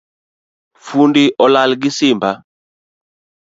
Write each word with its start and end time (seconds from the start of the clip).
Fundi 0.85 1.23
olal 1.45 1.71
gi 1.81 1.91
simba 1.97 2.31